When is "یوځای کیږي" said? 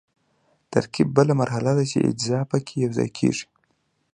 2.85-3.45